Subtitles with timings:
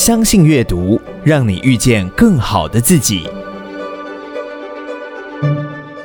[0.00, 3.28] 相信阅读，让你遇见更好的自己。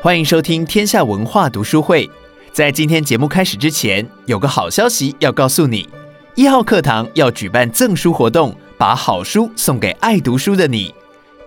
[0.02, 2.10] 欢迎收听天下文化读书会。
[2.52, 5.88] 在今天节目开始之前，有个好消息要告诉你：
[6.36, 10.94] 一号课堂要举办赠书活动，把好书送给爱读书的你。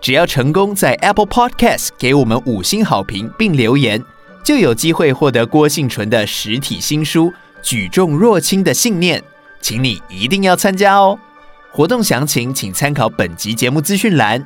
[0.01, 4.03] 只要成功在 Apple Podcast 给我们五星好评并留言，
[4.43, 7.25] 就有机会获得郭幸纯的实体新书
[7.61, 9.21] 《举重若轻的信念》，
[9.61, 11.19] 请你一定要参加哦！
[11.71, 14.43] 活动详情请参考本集节目资讯栏。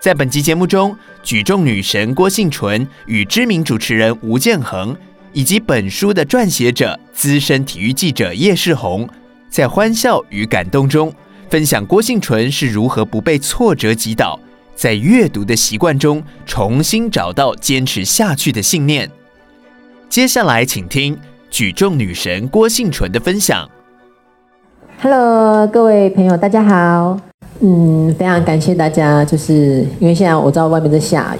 [0.00, 4.96] 在本集节目中，举重女神郭幸纯与知名主持人吴建衡，
[5.32, 9.08] 以及本书的撰写者资深体育记者叶世鸿，
[9.50, 11.12] 在欢笑与感动中，
[11.50, 14.38] 分享郭幸纯是如何不被挫折击倒。
[14.74, 19.10] 在阅读的习惯中，重新找到坚持下去的信念。
[20.08, 21.18] 接下来，请听
[21.50, 23.68] 举重女神郭幸纯的分享。
[25.00, 27.16] Hello，各位朋友，大家好。
[27.60, 31.38] 嗯，非常感谢大家，就是因为现在我知道外面在下雨，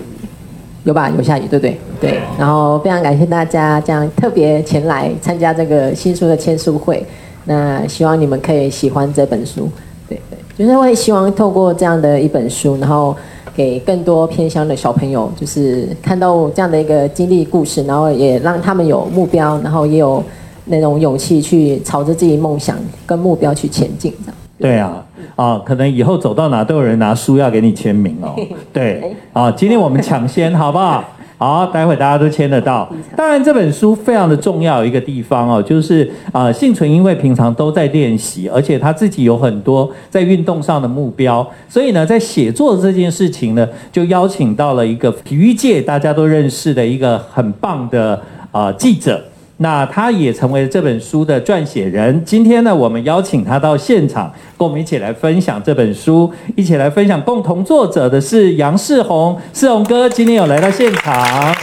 [0.85, 1.11] 有吧？
[1.11, 1.77] 有下雨，对不对？
[2.01, 2.21] 对。
[2.39, 7.05] 然后非常感谢大家这样特别前来参加这个新书的签书会。
[7.47, 9.69] 那希望你们可以喜欢这本书。
[10.09, 13.17] 对对，就是会希望透过这样的一本书，然后
[13.57, 20.23] 给更多偏乡的小朋友，就是看到这样的一个经历故事，然后也让他们有目标，然后也有
[20.69, 24.35] 那种勇气去朝着自己梦想跟目标去前进，这样。
[24.61, 25.05] 对啊，
[25.37, 28.35] 啊，可能以后走到哪都有人拿书要给你签名哦。
[28.73, 31.05] 对，啊，今天我们抢先，好不好？
[31.39, 32.93] 好，待会大家都签得到。
[33.17, 36.03] 当然，这本书非常的重要一个地方哦，就是
[36.33, 49.23] 啊、呃，幸存因为平常都在练习，而且他自己有很多在运动上的目标，所以呢，在写作这件事情呢，就邀请到了一个体育界大家都认识的一个很棒的啊、呃、记者。
[49.59, 52.25] 那他也成为这本书的撰写人。
[52.25, 57.21] 今天呢，我们邀请他到现场，跟我们一起来分享这本书，一起来分享。
[57.23, 61.55] 共同作者的是杨世宏，世宏哥今天有来到现场。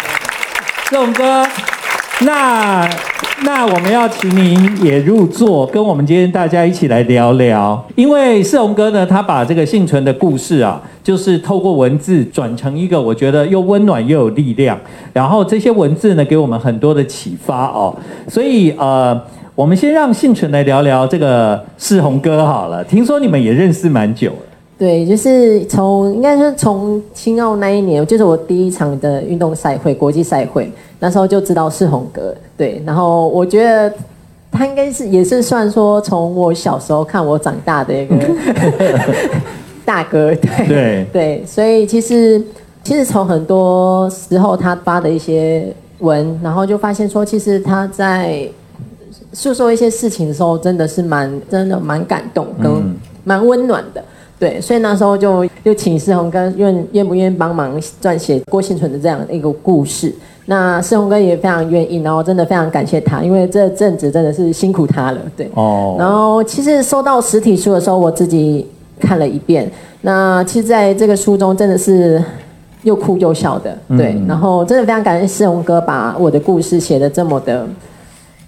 [0.90, 1.48] 世宏哥，
[2.22, 2.88] 那
[3.44, 7.86] 那我们要请您也入座，跟我们今天大家一起来聊聊。
[7.96, 10.82] 因为世宏哥呢，他把这个幸存的故事啊。
[11.04, 14.76] 就是透过文字转成一个我觉得又温暖又有力量，
[15.14, 17.96] 然后这些文字呢给我们很多的启发哦，
[18.28, 19.16] 所以呃，
[19.54, 22.84] 我们先让幸存来聊聊这个世宏哥好了。
[22.84, 24.55] 听说你们也认识蛮久了。
[24.78, 32.36] 对，就是从应该是从青奥那一年，就是我第一场的运动赛会，国际赛会，那时候就知道是红哥。
[32.58, 33.94] 对，然后我觉得
[34.52, 38.16] 他应该是也是算说从我小时候看我长大的一个。
[39.86, 42.42] 大哥，对对对，所以其实
[42.84, 48.50] 其实从很多时候他发的一些文，然后就发现说，其实他在
[49.32, 52.72] 诉说一些事情的时候，真的是蛮真的蛮感动跟
[53.24, 54.04] 蛮温暖的，
[54.40, 60.14] 对，所以那时候就就请世宏哥愿愿不愿意帮忙撰写郭幸存的这样一个故事，
[60.46, 65.50] 那世宏哥也非常愿意，然后真的非常感谢他，因为这阵子真的是辛苦他了，对。
[65.56, 68.68] 哦，然后其实收到实体书的时候，我自己。
[68.98, 69.70] 看了一遍，
[70.02, 72.24] 那其实在这个书中真的是
[72.84, 77.68] 又哭又笑的，对，嗯、然后真的非常感谢世宏哥把我的故事写的这么的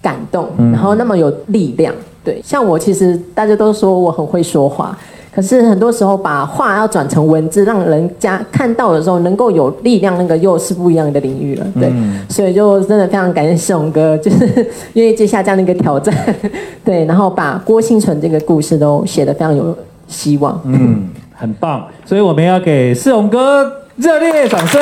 [0.02, 1.94] 感动，嗯、然后那么有力量，
[2.24, 4.98] 对，像我其实大家都说我很会说话，
[5.38, 16.12] 可是很多时候把话要转成文字，让人家看到的时候能够有力量，那个又是不一样的领域了，对，嗯、所以就真的非常感谢世荣哥，就是愿意接下这样的一个挑战，
[16.84, 19.78] 对，然后把郭幸存这个故事都写得非常有。
[20.08, 24.82] 希望，嗯，很棒，所以我们要给世荣哥热烈掌声。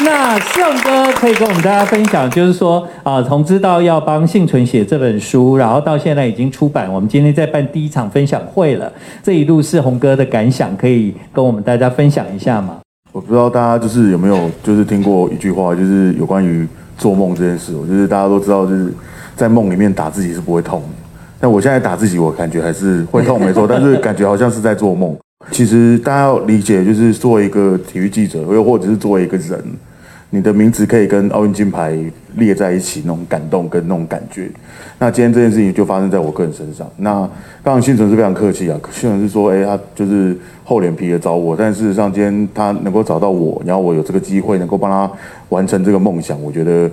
[0.00, 8.90] 那世鸿哥可以跟我们大家分享，就是说啊，从知道要帮幸存写这本书，然后到现在已经出版，我们今天在办第一场分享会了，
[9.22, 12.78] 这一路世鸿哥的感想，可以跟我们大家分享一下吗？
[13.12, 16.66] 我不知道大家就是有没有就是听过一句话，就是有关于
[16.96, 18.92] 做梦这件事，我就是大家都知道，就是
[19.34, 20.88] 在梦里面打自己是不会痛的。
[21.40, 23.66] 但我现在打自己，我感觉还是会痛，没错。
[23.68, 25.16] 但是感觉好像是在做梦。
[25.52, 29.62] 其实大家要理解，就是作为一个体育记者，又或者是作为一个人，
[30.30, 31.96] 你的名字可以跟奥运金牌
[32.34, 34.50] 列在一起，那种感动跟那种感觉。
[34.98, 36.90] 那今天这件事情就发生在我个人身上。
[36.96, 37.20] 那
[37.62, 41.56] 刚刚幸存是非常客气啊，幸存是说，哎，他就是厚脸皮的找我。
[41.56, 45.10] 但事实上，今天他能够找到我，然后我有这个机会能够帮他
[45.50, 46.90] 完成这个梦想，我觉得。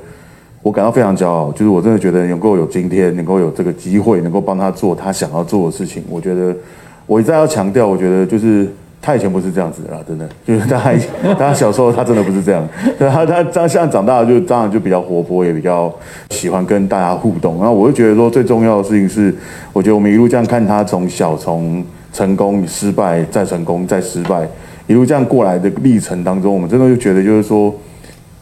[0.62, 6.03] 我感到非常骄傲，就是我真的觉得能够有今天，能够有这个机会，能够帮他做他想要做的事情。
[6.09, 6.56] 我觉得
[7.05, 8.67] 我一再要强调，我觉得就是
[9.01, 10.93] 他以前不是这样子的啦，真的，就是他
[11.35, 12.67] 他小时候他真的不是这样，
[12.97, 15.93] 对 他他他现在长大了就当然就比较活泼，也比较
[16.31, 17.57] 喜欢跟大家互动。
[17.57, 19.33] 然后我就觉得说最重要的事情是，
[19.71, 24.47] 我觉得我们一路这样看他从小从成功、失败再成功再失败，
[24.87, 27.71] 一路这样过来的历程当中，我们真的就觉得就是说，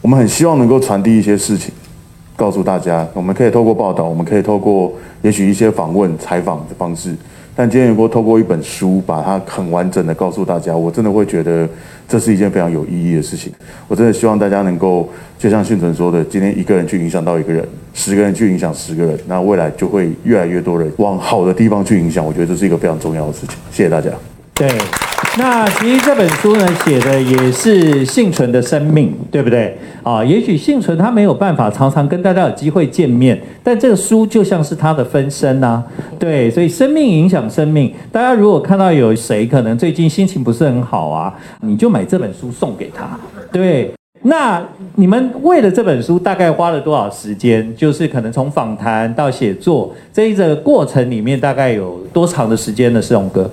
[0.01, 1.73] 我们很希望能够传递一些事情，
[2.37, 4.93] 告诉大家，我们可以透过报道，我们可以透过
[5.23, 7.13] 也许一些访问、采访的方式。
[7.55, 11.69] 但今天如果透过一本书把它很完整的告诉大家，我真的会觉得
[12.07, 13.53] 这是一件非常有意义的事情。
[13.87, 15.07] 我真的希望大家能够，
[15.37, 17.63] 就像幸存说的，今天一个人去影响到一个人，
[17.93, 22.25] 十个人去影响十个人，那未来就会越来越多人往好的地方去影响。
[22.25, 23.55] 我觉得这是一个非常重要的事情。
[23.71, 24.09] 谢谢大家。
[24.55, 24.67] 对。
[25.35, 29.75] 那其实这本书呢，写的也是幸存的生命，对不对？
[30.03, 35.83] 啊，也许幸存他没有办法常常跟大家有机会见面，但这个书就像是他的分身呐、
[36.19, 37.91] 对，所以生命影响生命。
[38.11, 43.19] 大家如果看到有谁可能最近心情不是很好啊，你就买这本书送给他。
[43.51, 43.91] 对，
[44.21, 44.63] 那
[44.95, 47.75] 你们为了这本书大概花了多少时间？
[47.75, 53.01] 就是可能从访谈到写作这一个过程里面，大概有多长的时间呢？
[53.01, 53.49] 世宏哥。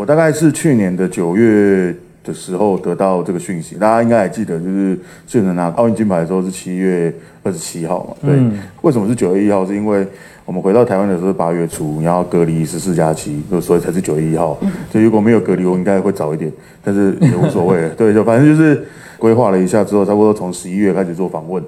[0.00, 1.94] 我大概是去年的九月
[2.24, 8.16] 的时候得到这个讯息，大家应该还记得，就是幸存拿奥运金牌的时候是七月二十七号嘛？
[8.22, 9.66] 对，嗯、为什么是九月一号？
[9.66, 10.06] 是因为
[10.46, 14.58] 我们回到台湾的时候是八月初，然后隔离十四加七，所以才是九月一号。
[14.90, 16.50] 所以如果没有隔离，我应该会早一点，
[16.82, 17.86] 但是也无所谓。
[17.90, 18.82] 对，就反正就是
[19.18, 21.62] 规划了一下之后，差不多从十一月开始做访问。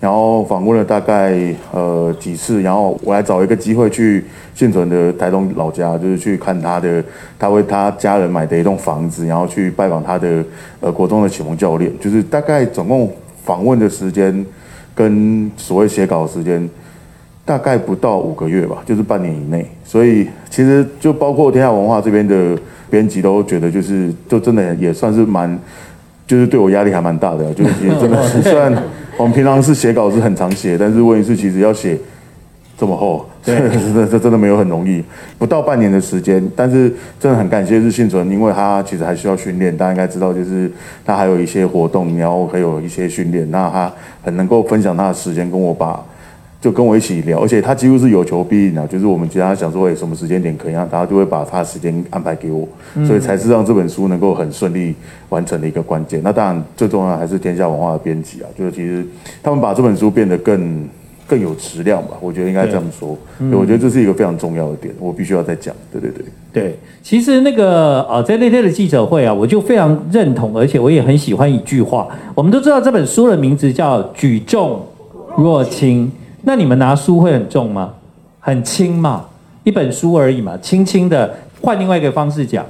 [0.00, 1.36] 然后访问了大概
[1.72, 4.24] 呃几次，然后我来找一个机会去
[4.54, 7.02] 现存的台东老家，就是去看他的，
[7.36, 10.44] 他为他家人买的一栋房子，然后去拜访他的
[10.78, 13.12] 呃国中的启蒙教练，就是大概总共
[13.42, 14.46] 访问的时间
[14.94, 16.70] 跟所谓写稿的时间，
[17.44, 19.66] 大概不到五个月吧，就是半年以内。
[19.84, 22.56] 所以其实就包括天下文化这边的
[22.88, 25.58] 编辑都觉得，就是就真的也算是蛮，
[26.24, 28.72] 就是对我压力还蛮大的，就是也真的是虽然。
[29.18, 31.98] 我们平常是写稿是很常写，但是问一次其实要写
[32.78, 33.56] 这么厚，对，
[33.92, 35.02] 这这真的没有很容易，
[35.36, 36.40] 不到半年的时间。
[36.54, 36.88] 但是
[37.18, 40.70] 真的很感谢日幸存，因为他其实还需要训练，大家应该知道，就是
[41.04, 43.92] 他还有一些活动，然后还有一些训练，那他
[44.22, 46.00] 很能够分享他的时间跟我把。
[46.60, 52.66] 就跟我一起聊，而且他几乎是有求必应啊，就是我们其他想说，哎，什么时间点可以让他就会把他的时间安排给我，
[53.06, 54.92] 所以才是让这本书能够很顺利
[55.28, 56.20] 完成的一个关键。
[56.24, 59.06] 那当然最重要还是天下文化的编辑啊，就是其实
[59.40, 60.84] 他们把这本书变得更
[61.28, 63.16] 更有质量吧，我觉得应该这样说。
[63.38, 65.72] 对，我觉得这是一个非常重要的点，我必须要再讲。
[65.92, 72.08] 对对对对，其实那个呃，在那天的记者会啊，我就非常认同，而且我也很喜欢一句话。
[72.34, 74.82] 我们都知道这本书的名字叫《举重
[75.36, 76.06] 若轻》。
[76.48, 77.92] 那你们拿书会很重吗？
[78.40, 79.26] 很轻嘛，
[79.64, 81.30] 一本书而已嘛，轻轻的。
[81.60, 82.64] 换另外一个方式讲，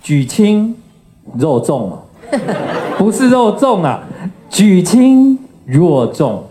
[0.00, 0.72] 举轻
[1.36, 1.98] 若重嘛，
[2.96, 4.04] 不是肉重啊，
[4.48, 6.44] 举轻若重。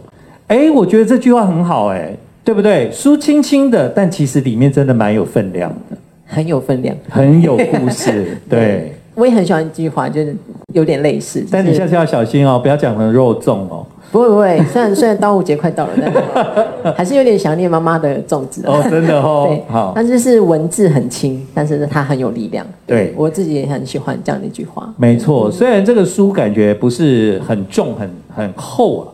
[0.48, 2.14] 哎，我觉得这句话很好，哎，
[2.44, 2.92] 对不对？
[2.92, 5.96] 书轻轻的，但其实里面真的蛮有分量的，
[6.26, 8.38] 很有分量，很有故事。
[8.50, 10.36] 对，我也很喜欢一句话，就是
[10.74, 11.46] 有点类似。
[11.52, 13.86] 但你下次要小心哦，不要讲成肉粽哦。
[14.12, 15.92] 不会不会，虽然虽然端午节快到了，
[16.84, 22.64] 但 还是有点想念妈妈的粽子哦，真的哦， 对，好，但就是文字很轻，但是它很有力量。
[22.86, 24.94] 对，我自己也很喜欢这样的一句话。
[24.98, 29.08] 没错，虽然这个书感觉不是很重、很很厚啊，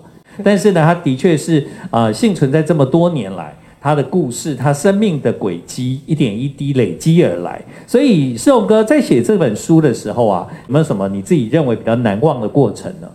[0.43, 1.61] 但是呢，它的确是
[1.91, 7.61] 啊、呃，幸存在这么多年来，他的故事、他生命的轨迹，一点一滴累积而来。
[7.87, 13.09] 所以，世宏哥在写这本书的时候啊，有没有什么你自己认为比较难忘的过程呢？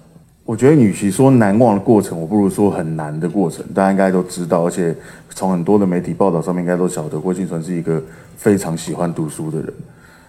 [0.44, 3.64] 我觉得，与其说难忘的过程，我不如说很难的过程。
[3.74, 4.94] 大家应该都知道，而且
[5.30, 8.02] 从很多的媒体报道上面，应该都晓得，郭幸存是一个
[8.36, 9.72] 非常喜欢读书的人。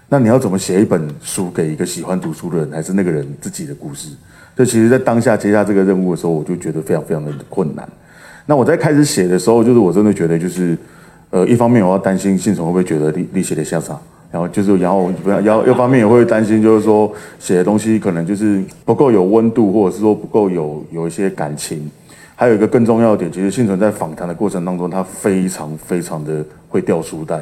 [0.08, 4.10] 那你要怎么写一本书给一个喜欢读书的人，还是那个人自己的故事？
[4.56, 7.86] 这其实，在当下接下这个任务的时候，我就觉得非常非常的困难。
[8.46, 10.78] 那我在开始写的时候，就是我真的觉得，就是
[11.30, 14.00] 呃，一方面我要担心幸存会不会觉得你你写的下场。
[14.32, 17.10] 然后就是，然后不要，然后一方面也会担心，就是说
[17.40, 21.90] 写的东西可能就是不够有温度，或者是说不够有有一些感情。
[22.36, 27.40] 还有一个更重要的点，其实幸存在访谈的过程当中，他非常非常的会掉书袋。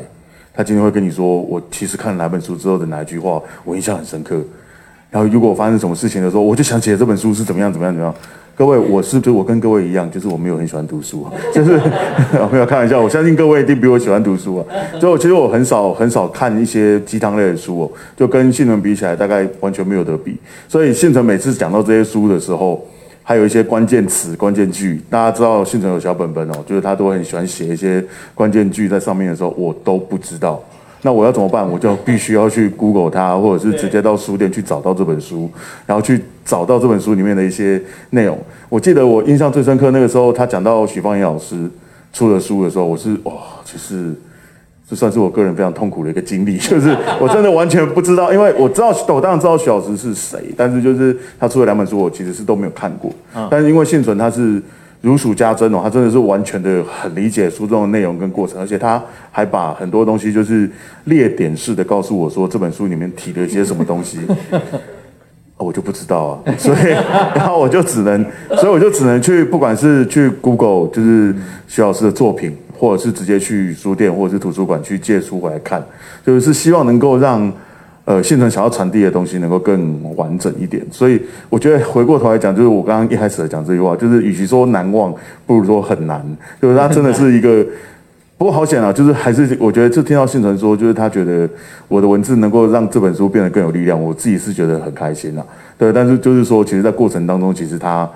[0.53, 4.39] 他今天会跟你说，我其实看了哪本书之后的哪一句话，我印象很深刻。
[5.09, 8.15] 然后如果我发生什么事情的时候，我就想起了这本书是怎么样怎么样怎么样。
[8.55, 11.71] 各位，我是不是我跟各位一样，就是我没有很喜欢读书啊， 就是
[12.51, 13.01] 没有开玩笑。
[13.01, 14.65] 我相信各位一定比我喜欢读书啊。
[15.01, 20.37] 就其实我很少很少看一些鸡汤类的书哦，就跟信成比起来，大概完全没有得比。
[20.67, 22.85] 所以信成每次讲到这些书的时候，
[23.23, 28.03] 还有一些关键词、关键句，大家知道信成有小本本哦，就是他都很喜欢写一些
[28.35, 30.63] 关键句在上面的时候，我都不知道。
[31.05, 31.69] 那我要怎么办？
[31.69, 35.51] 我就必须要去 Google 它，或者是直接到书店去找到这本书，
[35.85, 37.81] 然后去找到这本书里面的一些
[38.11, 38.39] 内容。
[38.69, 41.69] 我记得我印象最深刻，那个时候他讲到许芳宜老师
[42.13, 43.33] 出了书的时候，我是哇，
[43.65, 44.13] 其实
[44.89, 53.11] 这算是我个人非常痛苦的一个经历， 就是我真的完全不知道，因为我知道我当然知道许老师是谁，但是就是他出了两本书，我其实是都没有看过。
[53.51, 54.61] 但是因为幸存他是。
[55.03, 60.69] 如数家珍哦，他真的是完全的很理解书中的内容跟过程，而且他还把很多东西就是
[61.03, 64.19] 列点式的告诉我说，这本书里面提了一些什么东西，
[65.57, 66.83] 我就不知道啊，所以
[67.35, 71.35] 然后我就只能，所以我就只能去，不管是去 Google 就是
[71.67, 75.85] 徐老师的作品，或者是直接去书店或者是图书馆去借书回来看，
[76.25, 77.51] 就是希望能够让。
[78.05, 85.13] 呃，幸存想要传递的东西能够更完整一点，所以我觉得回过头来讲，就是我刚刚一开始讲这句话，就是与其说难忘，
[85.45, 86.21] 不如说很难，
[86.61, 87.65] 就是它真的是一个，
[88.37, 91.49] 不过好险啊，就是还是我觉得就听到幸存说，就是他觉得
[91.87, 95.45] 我的文字能够让这本书变得更有力量，我自己是觉得很开心啊，
[95.77, 98.09] 对，但是就是说，其实，在过程当中，其实他。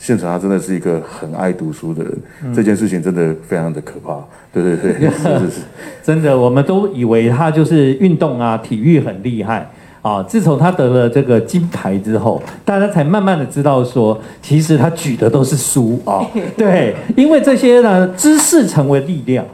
[0.00, 4.16] 幸存他真的是一个很爱读书的人，嗯、这件事情真的非常的可怕。
[4.50, 5.60] 对对对， 是是是，
[6.02, 10.22] 真的，我们都以为他就是运动啊，体育很厉害啊。
[10.22, 16.26] 自从他得了这个金牌之后，大家才慢慢的知道说，其实他举的都是书啊。
[16.56, 19.44] 对，因为这些呢，知识成为力量，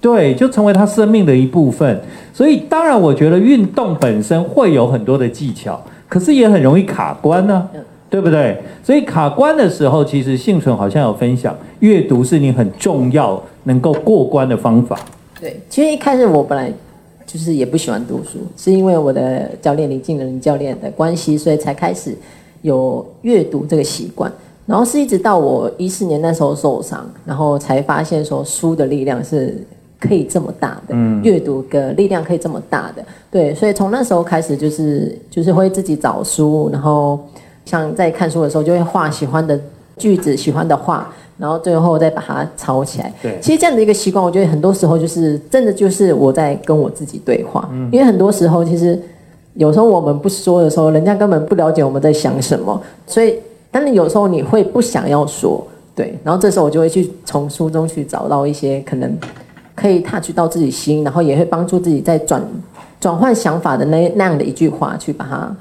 [0.00, 2.00] 对，就成为他生命的一部分。
[2.32, 5.78] 所以，当然，我觉得运动本身会有很多的技巧，
[6.08, 7.68] 可是也很容易卡关呢、啊。
[8.10, 8.60] 对不对？
[8.82, 14.98] 所以卡关的时候，其实幸存好像有分享，阅读是你很重要能够过关的方法。
[15.40, 16.72] 对，其实一开始我本来
[17.24, 22.12] 就是也不喜欢读书，是因为我的教练李静仁教练的关系，所以才开始
[22.62, 24.30] 有阅读这个习惯。
[24.66, 29.56] 然后是一直到我一四年那时候受伤，然后才发现说书的力量是
[30.00, 33.04] 可以这么大的，嗯，阅读的力量可以这么大的。
[33.30, 37.20] 对，所以从那时候开始就是就是会自己找书，然后。
[37.64, 39.58] 像在看书的时候，就会画喜欢的
[39.96, 43.12] 句子、喜欢的话，然后最后再把它抄起来。
[43.22, 47.68] 对，其实这样的一个习惯，我觉得很多时候就是真的就是我在跟我自己对话。
[47.72, 49.00] 嗯，因为很多时候其实
[49.54, 52.80] 有时候我们不说的时候，人家根本不了解我们在想什么。
[53.06, 53.38] 所以，
[53.70, 55.64] 但是有时候你会不想要说，
[55.94, 59.16] 对，然后这时候我就会去从书中去找到一些可能
[59.74, 62.42] 可以 touch 到自己心，然后也会帮助自己在转
[63.00, 65.54] 转换想法的那那样的一句话去把它。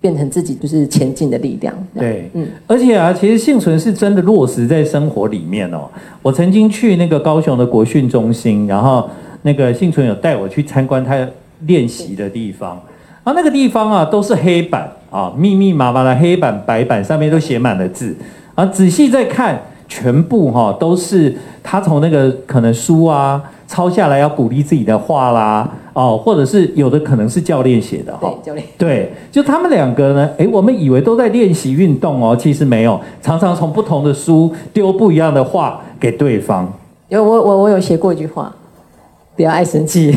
[0.00, 1.74] 变成自己就是前进的力量。
[1.94, 5.88] 对，嗯，而且啊，其实幸存是真的落实在生活里面哦。
[6.22, 9.08] 我曾经去那个高雄的国训中心，然后
[9.42, 11.26] 那个幸存有带我去参观他
[11.66, 12.80] 练习的地方，
[13.24, 18.14] 啊，那个地方啊都是黑板啊，密密麻麻的黑板白板上面都写满了字，
[18.54, 25.68] 啊，仔细再看，全部哈、啊、都是他从那个可能书啊抄下来要鼓励自己的话啦。
[25.92, 36.70] 哦，或者是有的可能是教练写的哈，对，教练，对，就他们两个呢，诶，我们以为都在练习运动哦，其实没有，常常从不同的书丢不一样的话给对方。
[37.08, 38.54] 因为我我我有写过一句话，
[39.34, 40.14] 不要爱生气。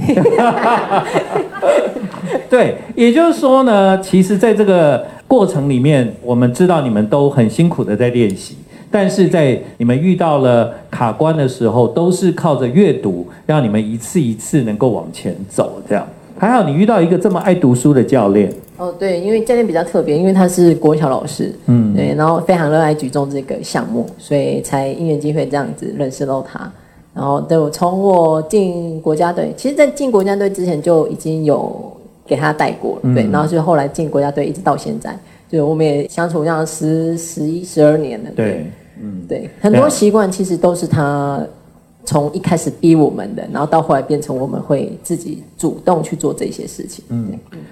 [2.50, 8.58] 对，也就是说呢，其实在这个过程里面，我们知道你们都很辛苦的在练习。
[8.92, 15.82] 但是在你们遇到了卡关的时候，都是靠着阅读，让你们一次一次能够往前走。
[15.88, 18.52] 这样还好，你遇到一个这么爱读书的教练。
[18.78, 26.72] 哦，对，因为教练比较特别，因为他是国小老师，嗯，对，然后非常热爱举重这个项目，所以才因缘机会这样子认识到他。
[27.14, 31.92] 然后，对我从我进国家队，其实，在进国家队之前就已经有
[32.26, 35.14] 给他带过了，对，然后就后来进国家队，一直到现在，
[35.50, 38.66] 就我们也相处这样十十一十二年了，对。
[39.02, 41.42] 嗯，对，很多习惯其实都是他
[42.04, 47.06] 从一开始逼我们的，然后到后来变成我们会自己主动去做这些事情。
[47.08, 47.32] 嗯，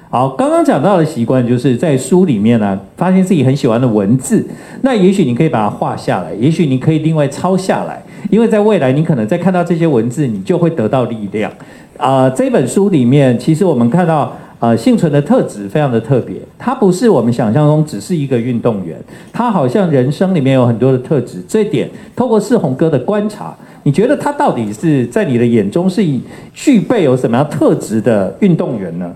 [0.09, 4.41] 好，刚刚讲到的习惯就是在书里面呢、啊，发现自己很喜欢的文字，
[4.83, 11.51] 那也许你可以把它画下来，也许你可以另外抄下来，因为在未来你可能在看到这些文字，你就会得到力量。
[11.97, 14.33] 啊、呃，这本书里面，其实我们看到。
[14.59, 18.97] 呃，幸存的特质非常的特别，他不是我们想象中只是一个运动员，
[19.31, 21.43] 他好像人生里面有很多的特质。
[21.47, 26.19] 这一点，透过士宏哥的观察，你觉得他到底是在你的眼中是以
[26.55, 29.13] 具备有什么样特质的运动员呢？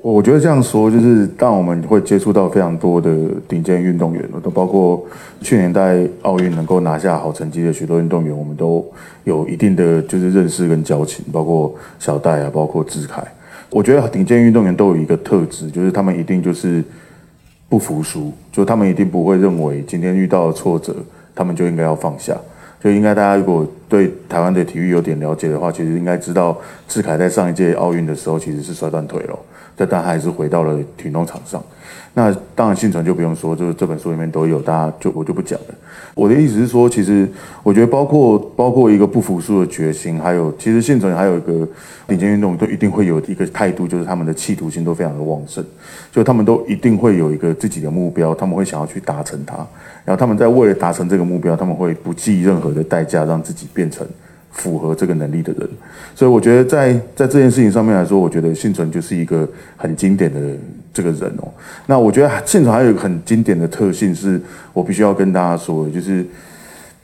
[0.00, 3.10] 我觉得这样说，就是当我们会接触到非常多的
[3.46, 5.02] 顶尖运动员，都包括
[5.42, 8.82] 去年在奥运能够拿下好成绩的许多运动员，我们都
[9.24, 13.22] 有一定的就是认识跟交情，包括小戴啊，包括志凯。
[13.74, 16.80] 我觉得顶尖运动员都有一个特质，就是他们一定就是
[17.68, 20.94] 不服输，就他们一定不会认为今天遇到了挫折，
[21.34, 22.36] 他们就应该要放下，
[22.80, 29.36] 就应该大家如果对台湾的体育有点了解的话，其实应该知道志凯在上一届奥运的时候其实是摔断腿了，
[29.76, 31.62] 但他还是回到了体能场上。
[32.16, 35.74] 那当然，幸存就不用说，就是这本书里面都有，大家就我就不讲了。
[36.14, 37.28] 我的意思是说，其实
[37.64, 41.66] 我觉得包括包括一个不服输的决心，还有其实幸存还有一个
[42.06, 45.64] 顶尖运动都一定会有一个态度，就是他们的企图心都非常的旺盛，
[46.12, 49.56] 就他们都一定会有一个自己的目标，他们会想要去达成它，
[50.04, 54.06] 然后他们在为了达成这个目标，他们会不计任何的代价让自己变成。
[54.54, 55.68] 符合这个能力的人，
[56.14, 59.46] 所以我觉得在在这件事情上面来说，我觉得幸存就是一个
[59.76, 60.40] 很经典的
[60.92, 61.48] 这个人哦。
[61.86, 64.40] 那我觉得幸存还有一个很经典的特性，是
[64.72, 66.24] 我必须要跟大家说的，就是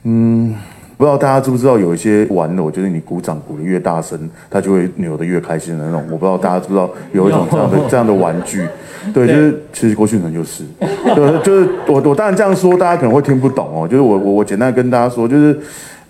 [0.03, 0.55] 嗯，
[0.95, 4.17] 不知道大家知不知道，有一些玩偶，就是你鼓掌鼓得越大声，
[4.49, 6.01] 它就会扭得越开心的那种。
[6.09, 8.65] 我不知道大家知不知道有一种这样的 这样的玩具，
[9.13, 13.85] 对，就是其实郭婞淳就是，对，就是我我当然这样说，大家可能会听不懂哦。
[13.85, 15.59] 就是我我我简单跟大家说，就是。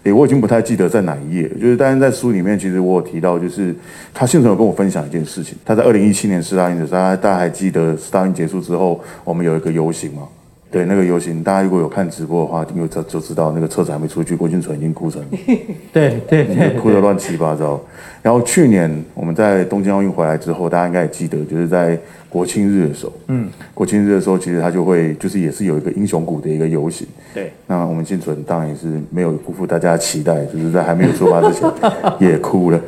[0.03, 3.75] 诶，我已经不太记得在哪一页，就是但是在书里面，其实我有提到，就是
[4.13, 5.55] 他现场有跟我分享一件事情。
[5.63, 10.23] 他在二零一七年世大运的时候，大家还记得世大运结束之后，我们有一个游行嘛？
[10.71, 15.21] 对，那个游行，大家如果有看直播的话，因为就就知道那个车子还没出去，郭俊淳已经哭成，
[15.93, 17.79] 对对对，哭得乱七八糟。
[18.21, 21.99] 然后去年我们在东京奥运回来之后，大家应该也记得，就是在
[22.31, 27.05] 国庆日的时候，嗯，国庆日的时候，其实他就会就是也是有一个英雄谷的一个游行。
[27.33, 31.69] 对，那我们幸存当然也是没有辜负大家的期待，就是在还没有出发之前
[32.19, 32.79] 也哭了。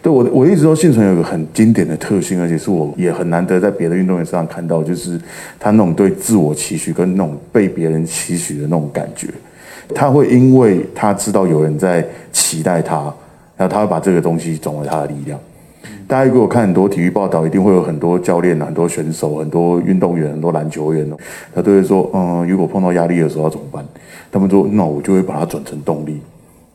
[0.00, 5.20] 对，我我一直说幸存有一个很经典的特性，而且是我也很难得在别的运动员身上看到，就是
[5.60, 9.28] 他那种对自我期许跟那种被别人期许的那种感觉。
[9.94, 13.12] 他会因为他知道有人在期待他，
[13.56, 15.38] 然后他会把这个东西转为他的力量。
[16.08, 21.08] 大家如果看很多体育报道，一定会有很多教练、很多选手、很多运动员、很多篮球员，
[21.54, 23.84] 他都会说：“嗯，如果碰到压力的时候怎么办？”
[24.30, 26.20] 他们说：“那我就会把它转成动力。”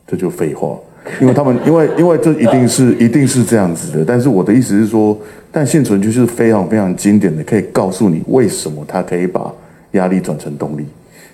[0.06, 0.76] 这就废话。
[1.20, 5.18] 因为他们，因为因为这一定是一定是这样子的，但是我的意思是说，
[5.50, 9.52] 但现存就是非常非常经典的，可以告诉你为什么他可以把
[9.92, 10.86] 压力转成动力，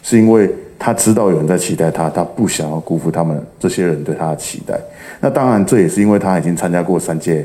[0.02, 4.78] 是因为他知道有人在期待他，他不想要辜负他们这些人对他的期待。
[5.20, 7.44] 那当然，这也是因为他已经参加过三届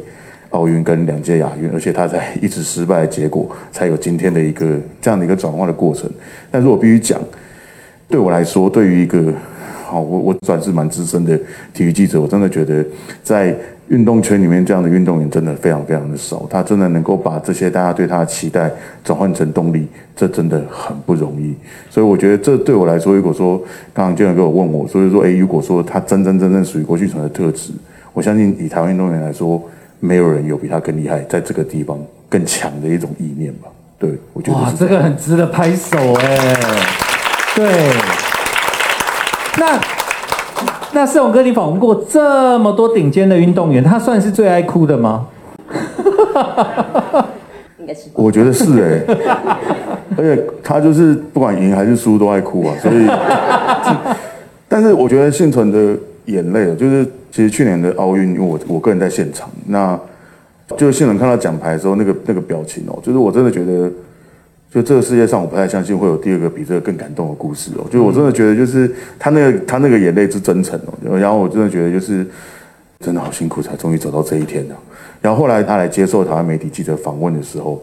[0.53, 6.10] 奥运跟两届亚运，而且他在一直失败的结果，才有今天的一个这样的一个转换的过程。
[6.49, 7.19] 但是我必须讲，
[8.08, 9.34] 对我来说，对于一个
[9.86, 11.38] 好，我我算是蛮资深的
[11.73, 12.86] 体育记者，我真的觉得
[13.23, 13.56] 在
[13.88, 16.47] 运动圈里面，这样的运动员真的非常非常的少。
[16.49, 18.71] 他真的能够把这些大家对他的期待
[19.04, 21.56] 转换成动力，这真的很不容易。
[21.89, 23.58] 所以我觉得这对我来说，如果说
[23.91, 27.73] 刚刚就有人跟我问我，所以说，哎，如果说他真真正正属于郭婞淳的特质，
[28.13, 29.62] 我相信以台湾运动员来说，
[30.03, 33.69] 没有人有比他更厉害，在这个地方更强的一种意念吧。
[33.97, 36.57] 对，我觉得哇，这个很值得拍手哎，
[37.55, 37.65] 对。
[39.57, 39.79] 那
[40.91, 45.27] 那世宏哥，你访问过这么多顶尖的运动员，他算是最爱哭的吗？
[47.77, 48.09] 应该是。
[48.13, 49.17] 我觉得是哎、欸，
[50.17, 53.07] 而且他就是不管赢还是输都爱哭啊，所以。
[54.67, 60.00] 但是我觉得幸存的眼泪，就是其实去年的奥运，因为我我个人在现场，那
[60.78, 63.91] 就是幸存看到奖牌的时候，那个那个表情哦，就是我真的觉得。
[64.74, 67.86] 就这个世界上，我不太相信会有第二个比这个更感动的故事哦。
[67.91, 71.15] 就我真的觉得，就是他那个他那个眼泪是真诚哦。
[71.19, 72.26] 然后我真的觉得，就是
[73.00, 74.76] 真的好辛苦，才终于走到这一天了。
[75.22, 77.80] 然后后来他来接受台湾媒体记者访问的时候，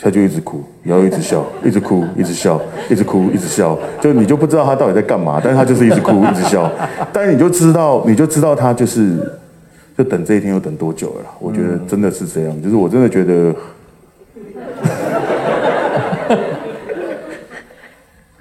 [0.00, 3.78] 他就一直哭，然后一直笑，一直哭，一直笑，一直哭，一直笑。
[4.00, 6.70] 就你就不知道他到底在干嘛，但是他就是一直哭，一直笑。
[7.12, 9.18] 但是你就知道，你就知道他就是
[9.96, 11.24] 就等这一天又等多久了。
[11.38, 13.54] 我觉得真的是这样，就是我真的觉得。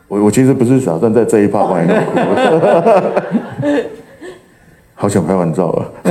[0.07, 1.93] 我我其实不是打算在这一趴帮你哭，
[4.95, 5.85] 好想拍完照啊！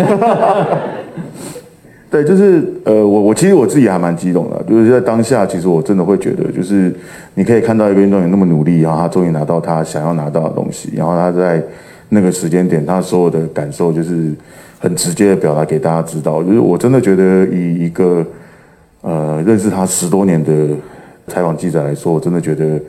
[2.11, 6.95] 对，就是呃，我我其实我自己还蛮激动的，就是在当下，其实我真的会觉得，就是
[7.35, 11.63] 你可以看到一个运动员那么努力，然后他终于拿到他想要拿到的东西，然后他在
[12.09, 14.33] 那个时间点，他所有的感受就是
[14.79, 16.43] 很直接的表达给大家知道。
[16.43, 18.25] 就是我真的觉得，以一个
[19.03, 20.53] 呃认识他十多年的
[21.27, 22.81] 采访记者来说，我真的觉得。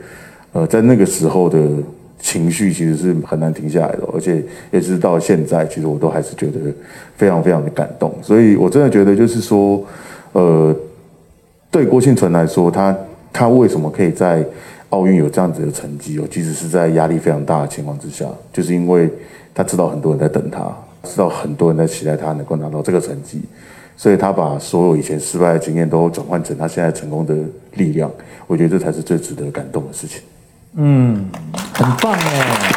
[0.51, 1.59] 呃，在那个时候的
[2.19, 6.59] 情绪其实是很难停下来的，而且也是到现在，其实我都还是觉得
[7.15, 8.13] 非常非常的感动。
[8.21, 9.83] 所以我真的觉得，就是说，
[10.33, 10.75] 呃，
[11.71, 12.95] 对郭婞淳来说，他
[13.31, 14.45] 他为什么可以在
[14.89, 16.25] 奥运有这样子的成绩哦？
[16.29, 19.09] 即使是在压力非常大的情况之下，就是因为
[19.53, 20.71] 他知道很多人在等他，
[21.03, 23.41] 知道很多人在期待他能够拿到这个成绩。
[23.95, 27.35] 所以他把所有以前失败的经验都转换成他现在成功的
[27.73, 28.09] 力量，
[28.47, 30.21] 我觉得这才是最值得感动的事情。
[30.75, 31.25] 嗯，
[31.73, 32.71] 很棒哎。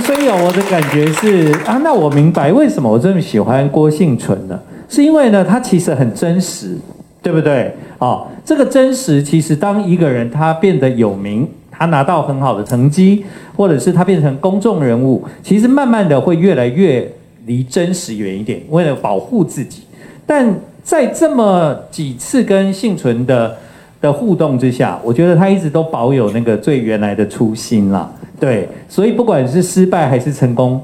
[0.00, 4.60] 所以啊，我的感觉是啊，那我明白为什么我这么喜欢郭幸存呢？
[4.88, 6.76] 是因为呢，他其实很真实，
[7.22, 7.72] 对不对？
[7.98, 13.24] 哦，这个真实其实当一个人他变得有名，他拿到很好的成绩，
[13.56, 17.08] 或者是他变成公众人物，其实慢慢的会越来越
[17.46, 19.84] 离真实远一点，为了保护自己。
[20.26, 23.56] 但在这么几次跟幸存的
[24.04, 28.12] 的互动之下，我觉得他一直都保有那个最原来的初心啦。
[28.38, 30.78] 对，所以不管是失败还是成功，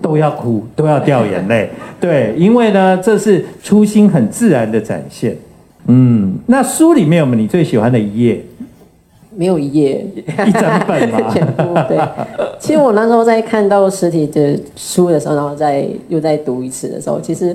[0.00, 1.68] 都要哭，都要掉眼泪。
[2.00, 5.36] 对，因为呢，这是初心很自然的展现。
[5.88, 8.42] 嗯，那书里面有没有你最喜欢的一页？
[9.34, 10.06] 没有一页，
[10.46, 11.18] 一整本吗？
[11.30, 11.98] 全部对。
[12.58, 17.54] 其实我那时候在看到实体的书的时候，然后再又再读一次的时候，其实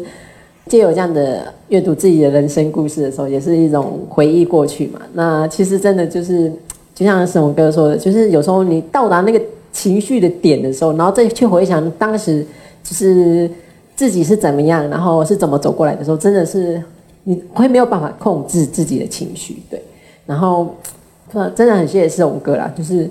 [0.68, 5.02] 借有这样的阅读自己的人生故事的时候，也是一种回忆过去嘛。
[5.14, 6.52] 那其实真的就是。
[6.98, 9.40] 就像沈宏哥说的，就是有时候你到达那个
[9.72, 12.44] 情绪的点的时候，然后再去回想当时
[12.84, 13.48] 就是
[13.96, 16.82] 自己是怎么样，然后是怎么走过来的时候，真的是
[17.24, 19.80] 你会没有办法控制自己的情绪，对。
[20.26, 20.76] 然后
[21.56, 23.08] 真的很谢谢沈宏哥啦，就是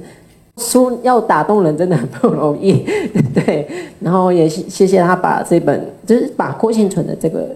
[0.59, 2.85] 书要打动人真的很不容易，
[3.35, 3.67] 对。
[4.01, 7.49] 然后也谢谢他把这本就是把郭庆存的这个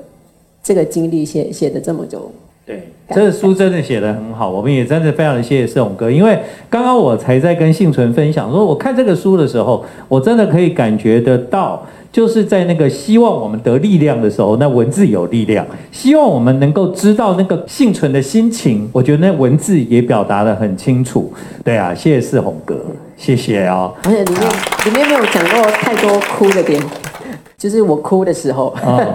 [0.62, 2.30] 这个经历写写的这么久。
[2.66, 21.32] 对，这个书真的写的很好，我们也真的非常的谢谢世宏哥，因为刚刚我才在跟幸存分享说，我看这个书的时候，我真的可以感觉得到，就是在那个希望我们得力量的时候，那文字有力量；希望我们能够知道那个幸存的心情，我觉得那文字也表达的很清楚。
[21.62, 22.76] 对啊，谢谢世宏哥，
[23.16, 23.94] 谢谢哦。
[24.04, 24.42] 而且里面
[24.86, 26.82] 里面没有讲过太多哭的点，
[27.56, 28.74] 就是我哭的时候。
[28.84, 29.14] 哦。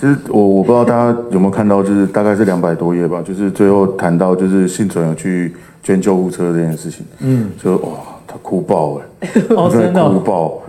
[0.00, 5.52] 其实我我不知道大家有没有看到，就是大概是两百多页吧，就是最后谈到就是幸存有去
[5.82, 7.90] 捐救护车这件事情，嗯，就哇
[8.24, 9.28] 他哭爆哎，
[9.72, 10.62] 真的哭爆，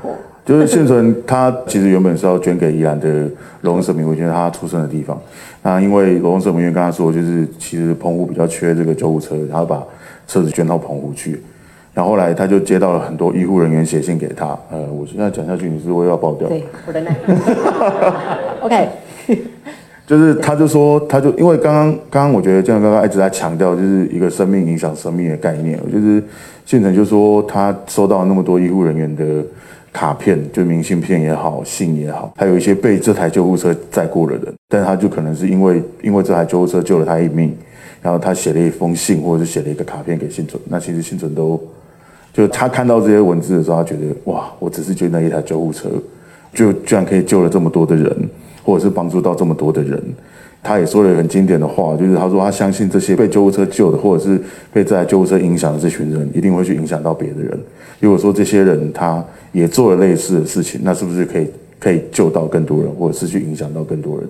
[0.50, 3.08] 就是婞淳他其实原本是要捐给宜兰的
[3.62, 5.16] 罗东舍民，我觉得他出生的地方，
[5.62, 9.84] 那因为罗东舍民跟他说，就是其实澎湖比较缺这个救护车，他把
[10.28, 11.40] 车子捐到澎湖去。
[11.94, 16.50] 然后后来他就接到了很多医护人员写信给他，呃，我现在讲下去，你是不是要爆掉？
[16.50, 17.16] 对，我的耐。
[18.62, 18.90] OK。
[20.08, 25.80] 就是，他就说，他就因为刚刚刚刚，我觉得这样刚刚一直在强调，就是一个生命影响生命的概念。
[25.92, 26.24] 就是
[26.66, 29.24] 县城就说，他收到那么多医护人员的
[29.92, 37.56] 卡片，就明信片也好，信也好，还有一些被这台救护车载过的人，但他就可能是因为因为这台救护车救了他一命，
[38.02, 40.62] 然后他写了一封信，或者是写了一个卡片给幸存。
[40.68, 41.60] 那其实幸存都，
[42.34, 45.90] 就他看到这些文字的时候，他觉得哇，我只是救那一台救护车，
[46.54, 48.30] 就居然可以救了这么多的人。
[48.62, 50.00] 或者是帮助到这么多的人，
[50.62, 54.40] 他也说了很经典的话，就是他说他相信这些被救护车救的，或者是
[54.74, 57.58] 被这台救护车影响的这群人，一定会去影响到别的人。
[58.00, 61.48] 如果说这些人他也做了类似的事情，那是不是可以
[61.80, 64.28] 可以救到更多人，或者是去影响到更多人？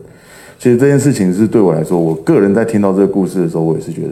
[0.60, 4.10] 其实这件事情是对我来说，我个人在听到这个故事的时候，我也是觉得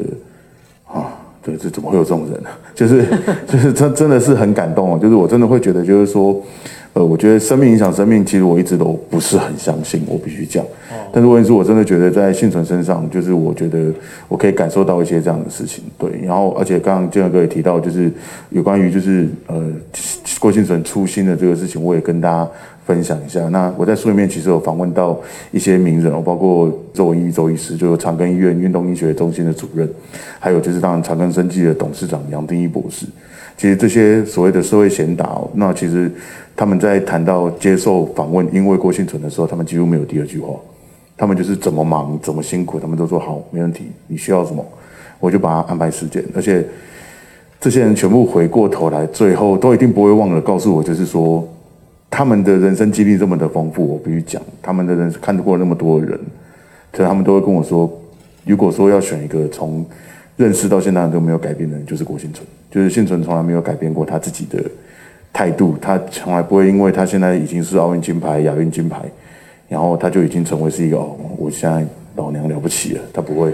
[0.92, 2.50] 啊，对，这怎么会有这种人呢？
[2.74, 3.06] 就是
[3.48, 6.42] 就是真真的是很感动哦，就是我真的会觉得，就是说。
[6.98, 10.66] 呃，我觉得生命影响生命，其实我一直都不是很相信，我必须讲。
[11.14, 13.94] 但是问题是我真的觉得在幸存身上，就是我觉得
[14.28, 15.84] 我可以感受到一些这样的事情。
[15.96, 18.12] 对，然后而且刚刚建哥也提到，就是
[18.50, 19.64] 有关于就是呃
[20.40, 22.50] 郭幸存初心的这个事情，我也跟大家
[22.88, 23.48] 分享一下。
[23.50, 25.16] 那我在书里面其实有访问到
[25.52, 29.88] 一些名人，包括周文义周医师，就是长庚医院运动医学中心的主任，
[30.40, 33.06] 还有就是当然长庚生技的董事长杨定一博士。
[33.58, 36.10] 其实这些所谓的社会贤达，那其实。
[36.60, 40.56] 他们在谈到接受访问，因为郭婞淳的时候，他们几乎没有第二句话。
[41.16, 43.92] 他们就是怎么忙，怎么辛苦，他们都说好，没问题。
[44.08, 44.66] 你需要什么，
[45.20, 46.26] 我就把他安排时间。
[46.34, 46.66] 而且
[47.62, 51.48] 这些人全部回过头来，最后都一定不会忘了告诉我，就是说
[52.10, 56.20] 他们的人生经历这么的丰富，我必须讲，他们的人看过那么多人，
[56.92, 57.88] 所以他们都会跟我说，
[58.48, 59.86] 如果说要选一个从
[60.38, 64.64] 认识到现在都没有改变的人，就是郭婞淳，就是婞淳从来没有改变过他自己的。
[65.34, 68.98] 态度，他从来不会，因为他现在已经是奥运金牌、亚运金牌，
[69.68, 73.02] 然后他就已经成为是一个哦，我现在老娘了不起了。
[73.14, 73.52] 他不会，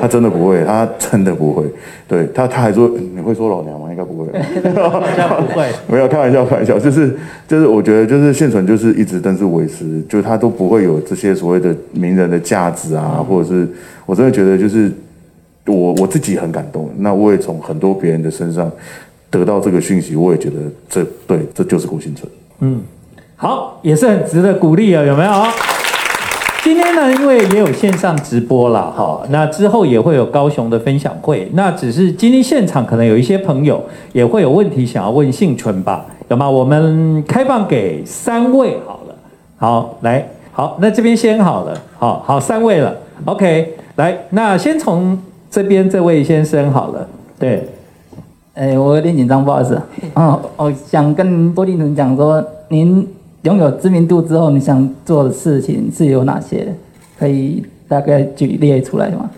[0.00, 1.64] 他真的不会，他真的不会。
[2.06, 3.90] 对他，他还说你会说老娘吗？
[3.90, 7.14] 应该不会，不会， 没有开玩笑，开玩笑，就是
[7.46, 13.68] 就是，我觉得就是现存就是一直都是维持，就他都不会有这些所谓的名人的价值啊，或者是
[14.06, 14.90] 我真的觉得就是
[15.68, 18.70] 我我自己很感动，那我也从很多别人的身上。
[19.30, 20.56] 得到这个讯息，我也觉得
[20.88, 22.26] 这对，这就是郭婞淳。
[22.60, 22.80] 嗯，
[23.36, 25.30] 好，也是很值得鼓励啊，有没有？
[26.64, 31.46] 今天呢，因为也有线上直播了哈，那之后也会有高雄的分享会。
[31.52, 36.48] 那只是今天现场可能有一些朋友也会有问题想要问幸存吧，有吗？
[36.48, 39.14] 我们开放给三位好了。
[39.58, 41.78] 好，来，好，那这边先好了。
[41.98, 42.96] 好好，三位了。
[43.26, 45.18] OK，来，那先从
[45.50, 47.08] 这边这位先生好了。
[47.38, 47.68] 对，
[48.54, 49.80] 哎，我有点紧张，不好意思。
[50.14, 53.06] 哦，我想跟郭立淳讲说，您
[53.42, 56.72] 拥有知名度之后，你想做的事情是有哪些？
[57.18, 59.30] 可以大概举例出来吗？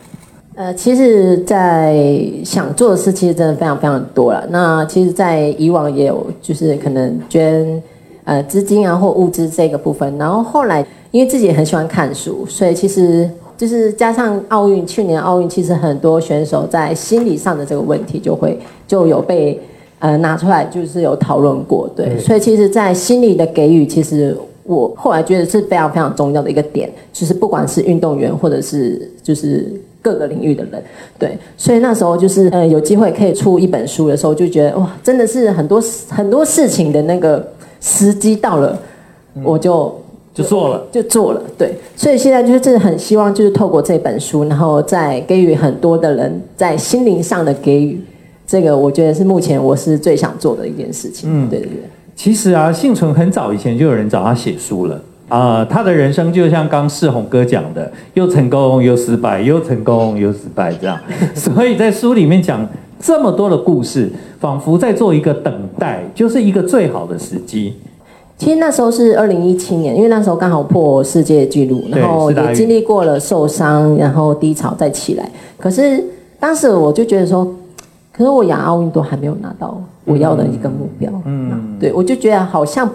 [0.57, 1.97] 呃，其实，在
[2.45, 4.47] 想做的事，其实真的非常非常多了。
[4.51, 7.83] 那其实，在以往也有，就是可能捐
[8.25, 10.19] 呃资金啊或物资这个部分。
[10.19, 19.61] 然后后来，因为自己也很喜欢看书，所以其实就是加上奥运，去年奥运其实很多选手在心理上的这个问题就会就有被
[19.99, 21.87] 呃拿出来，就是有讨论过。
[21.95, 29.71] 对，对所以其实，在心理的给予，其实我后来觉得是非常非常重要的一个点，就是不管是运动员或者是就是。
[30.03, 30.83] 各个领域的人，
[31.19, 37.47] 对，所以那时候就是呃有机会可以出一本书的时候，就觉得哇，真的是很多很多事情的那个
[37.83, 38.79] 时机到了，
[39.45, 39.95] 我就
[40.33, 48.01] 就做了，就做了，对，所以现在就是真的很希望就是透过这本书，然后再给予很多的人在心灵上的给予，
[48.47, 51.29] 这个我觉得是目前我是最想做的一件事情。
[51.31, 51.83] 嗯，对对对。
[52.15, 55.01] 其实啊，幸存很早以前就有人找他写书了。
[55.29, 60.99] 啊、呃，他的人生就像刚世宏哥讲的，又成功又失败，又成功又失败这样。
[61.35, 62.67] 所以在书里面讲
[63.01, 67.75] 这么多的故事，仿佛在做一个等待，就是一个最好的时机。
[68.41, 75.31] 其实那时候是二零一七年，因为那时候刚好破世界纪录，然后也经历过了受伤，然后低潮再起来。
[75.59, 76.03] 可是
[76.41, 77.45] 当时我就觉得说，
[78.11, 82.91] 可是我亚奥运都还没有拿到我要的一个目标，嗯，对，我就觉得好像。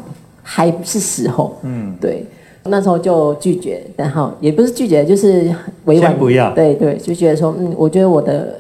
[0.48, 2.24] 还不是时候，嗯，对，
[2.66, 5.50] 那时候就拒绝，然后也不是拒绝，就是
[5.86, 8.54] 委婉不要，对对，就觉得说，嗯，我觉得我的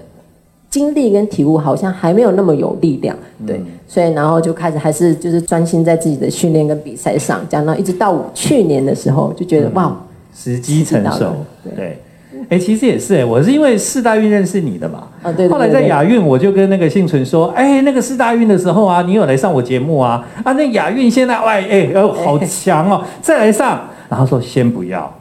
[0.76, 3.16] 经历跟体悟好像还没有那么有力量，
[3.48, 9.96] 对，嗯、所以然后就开始还是就是专心在自己的训练跟比赛上，讲到一直到去年的时候，就觉得、嗯、哇，
[10.36, 11.34] 时机成熟，
[11.64, 11.74] 对。
[11.78, 12.02] 对
[12.50, 15.08] 哎、欸，其实也是哎，我是因为四大运认识你的嘛。
[15.24, 15.48] 啊，对。
[15.48, 20.28] 后来在亚运，我就跟那个幸存说，哎、欸，那个四大运的时候啊，你有来上我节目啊？
[20.44, 23.80] 啊，那亚运现在，哎哎，哦，好强哦， 再来上。
[24.10, 25.12] 然后说先不要，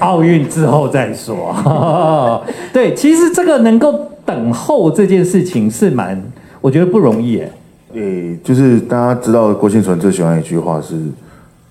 [0.00, 2.44] 奥运之后再说。
[2.72, 3.92] 对，其实这个能够
[4.24, 6.22] 等候这件事情是蛮，
[6.60, 7.52] 我觉得不容易诶。
[7.92, 10.96] 对，就是大家知道郭庆存最喜欢一句话是。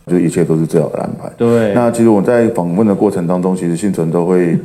[0.07, 1.31] 就一切都是最好的安排。
[1.37, 4.57] 对，那其实我在访问的过程当中，其实幸存都会。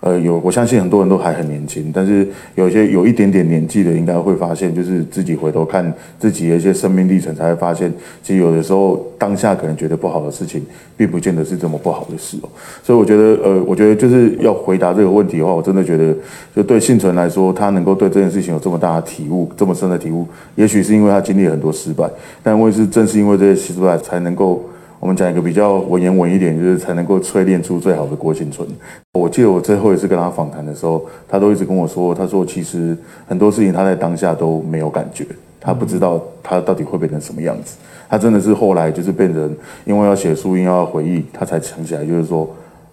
[0.00, 10.64] 呃，有，我相信很多人都还很年轻，但是有一些有一点点年纪的，应该会发现，就是自己回头看自己的一些生命历程，才会发现，其实有的时候当下可能觉得不好的事情，
[10.96, 12.48] 并不见得是这么不好的事哦。
[12.82, 16.14] 所以我觉得，呃，我觉得就是要回答这个问题的话，我真的觉得，
[16.56, 22.08] 就对幸存来说，他能够对这件事情有这么大的体悟，这么深的体悟，也许是因为他经历了很多失败，
[22.42, 24.64] 但我也是正是因为这些失败，才能够。
[25.00, 28.68] 我们讲一个比较文言文一点，就是才能够淬炼出最好的郭庆存。
[29.14, 32.94] 我记得我最后一次跟他访谈的时候，他都一直跟我说，他说其实
[33.26, 35.26] 很多事情他在当下都没有感觉，
[35.58, 37.78] 他不知道他到底会变成什么样子。
[38.10, 42.48] 他真的是后来就是变成，因为要写书，因为要回忆，他才想起来，就是说，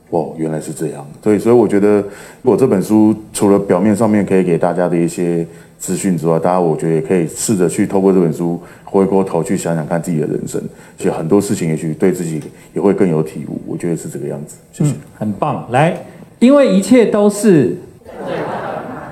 [0.10, 1.06] 哦，原来是这样。
[1.24, 1.98] 所以，所以我觉得，
[2.42, 5.46] 如果这本书除了表面上面可以给大家的一些
[5.78, 8.60] 资讯之外，大家我觉得也可以试着去透过这本书。
[8.90, 10.62] 回过头去想想看自己的人生，
[10.98, 12.42] 其实很多事情也许对自己
[12.74, 13.60] 也会更有体悟。
[13.68, 14.56] 我觉得是这个样子。
[14.72, 14.92] 谢谢。
[14.92, 15.68] 嗯，很棒。
[15.72, 15.94] 来，
[16.40, 17.76] 因为一切都是，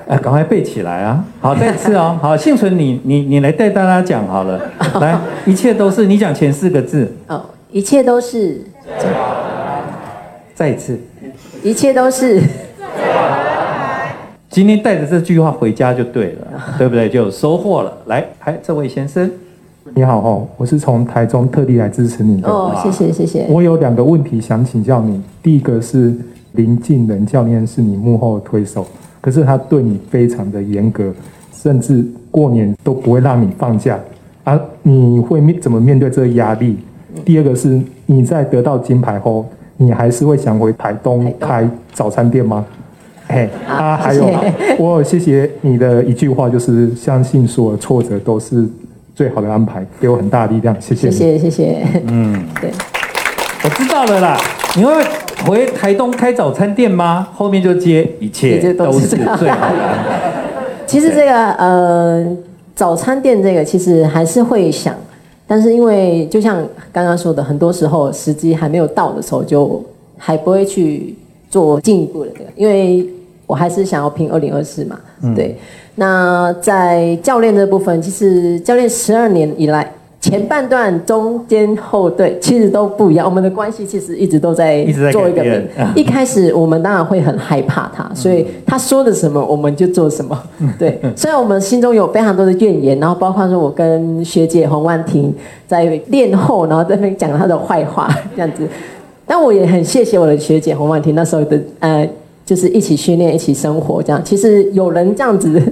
[0.08, 1.22] 哎，赶快背起来啊！
[1.42, 2.18] 好，再次哦。
[2.22, 4.58] 好，幸存你，你你你来带大家讲好了。
[4.98, 7.12] 来，一切都是你讲前四个字。
[7.26, 8.62] 哦，一切都是。
[10.56, 10.98] 再一次。
[11.62, 12.42] 一切都是。
[14.48, 16.46] 今天带着这句话回家就对了，
[16.78, 17.10] 对不对？
[17.10, 17.92] 就有收获了。
[18.06, 19.30] 来，还这位先生。
[19.94, 22.48] 你好哦，我是从台中特地来支持你的。
[22.48, 23.44] 哦，谢谢谢谢。
[23.50, 25.20] 我有两个问题想请教你。
[25.42, 26.14] 第一个是
[26.52, 28.86] 林敬仁教练是你幕后推手，
[29.20, 31.12] 可是他对你非常的严格，
[31.52, 34.00] 甚至过年都不会让你放假。
[34.44, 36.78] 啊，你会面怎么面对这个压力？
[37.26, 42.64] 第二个是你在得到金牌后，你还是会想回台东开早餐店吗？
[43.28, 44.28] 嘿，啊，还有，
[44.78, 48.66] 我谢谢你的一句话，就是相信所有挫折都是。
[49.16, 51.10] 最好的安排，给我很大的力量，谢谢。
[51.10, 51.82] 谢谢谢谢。
[52.06, 52.70] 嗯， 对，
[53.64, 54.36] 我知道了啦。
[54.76, 54.92] 你会
[55.46, 57.26] 回台东开早餐店吗？
[57.32, 59.72] 后面就接一切都是最好的安排。
[60.84, 62.26] 其实这个呃，
[62.74, 64.94] 早餐店这个其实还是会想，
[65.46, 69.82] 但是因为就像刚刚说的，很多时候时机还没有到的时候，就
[70.18, 71.14] 还不会去
[71.50, 73.06] 做进一步的这个，因为
[73.46, 74.98] 我还是想要拼二零二四嘛，
[75.34, 75.56] 对。
[75.94, 79.90] 那在教练这部分，其实教练十二年以来，
[80.26, 83.24] 前半段、中间、后对，其实都不一样。
[83.24, 85.64] 我们的关系其实一直都在做一个变。
[85.94, 90.36] 一开始我们当然会很害怕他，所以他说的什么我们就做什么。
[90.76, 95.32] 对，虽然我们心中有非常多的怨言，然后包括说我跟学姐洪万婷
[95.68, 98.66] 在练后，然后在那边讲他的坏话这样子。
[99.24, 102.08] 但我也很谢谢我的学姐洪万婷那时候的呃，
[102.44, 104.20] 就是一起训练、一起生活这样。
[104.24, 105.62] 其实有人这样子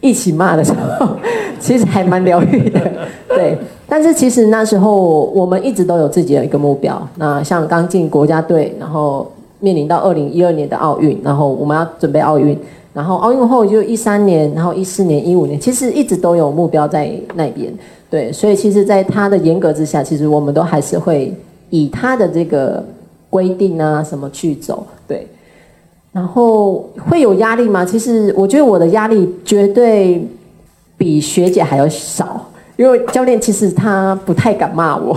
[0.00, 1.08] 一起骂的时候，
[1.60, 2.80] 其实还蛮疗愈的。
[3.28, 3.56] 对。
[3.88, 7.00] 但是其实那时候我们一直都有自己的一个目标。
[7.16, 12.56] 那像刚进国家队，然后面临到二零一二年的奥运，然后我们要准备奥运，
[12.94, 17.72] 然后奥运后就一三年，然后一四年、一五年，其实一直都有目标在那边。
[18.08, 21.34] 对，所以其实，在他的严格之下，其实我们都还是会
[21.70, 22.84] 以他的这个
[23.28, 24.86] 规定啊什么去走。
[25.08, 25.26] 对，
[26.12, 27.84] 然后会有压力吗？
[27.84, 30.26] 其实我觉得我的压力绝对
[30.96, 32.46] 比学姐还要少。
[32.76, 35.14] 因为教练其实他不太敢骂我，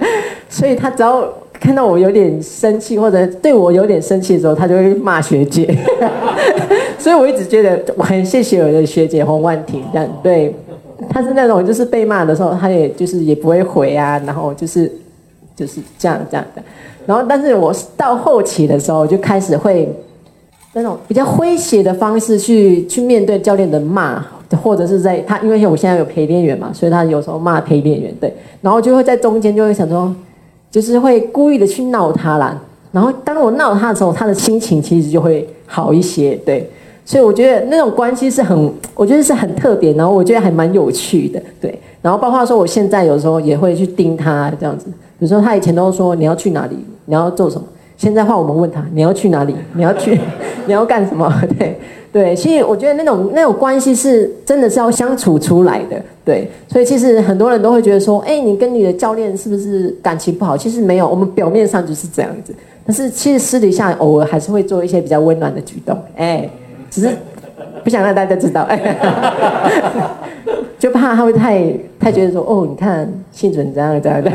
[0.48, 5.76] 所以他只要看到我有点生气或者对我有点生气的时候，他就会骂学姐。
[6.98, 10.56] 所以我一直觉得我很谢谢我的学姐洪万婷，这样对，
[11.10, 14.90] 他是那种就是被骂的时候，他也就是也不会回啊，然后就是
[15.54, 16.62] 就是这样这样的。
[17.04, 19.86] 然后但是我到后期的时候，就开始会
[20.74, 24.24] 那种比较诙谐的方式去去面对教练的骂。
[24.62, 28.30] 或者是在他，因为我现在有陪练员嘛，所以他有时候骂陪练员，对，
[28.60, 30.14] 然后就会在中间就会想说，
[30.70, 32.60] 就是会故意的去闹他啦。
[32.90, 36.68] 然后当我闹他的时候，他的心情其实就会好一些，对。
[37.02, 41.74] 所以我觉得那种关系是很，我觉得是很特别，然后我觉得还蛮有趣的，对。
[42.02, 44.84] 然后包括说我现在有时候也会去盯他这样子，
[45.18, 47.66] 比如说他以前都说你要去哪里，你要做什么，
[48.02, 50.18] 现在话我们问他你要去哪里， 你要去，
[50.66, 51.78] 你要干什么， 对。
[52.10, 55.96] 对，所以我觉得那种那种关系是真的是要相处出来的。
[56.24, 60.56] 对，所以其实很多人都会觉得说，哎，你跟你的教练是不是感情不好？
[60.56, 62.52] 其实没有，我们表面上就是这样子，
[62.84, 65.96] 但是其实私底下偶尔还是会做一些比较温暖的举动。
[66.16, 66.46] 哎，
[66.90, 67.16] 只是
[67.84, 68.96] 不想让大家知道，哎，
[70.78, 74.30] 就怕他会太太觉得说，哦，你看信准这样这样的，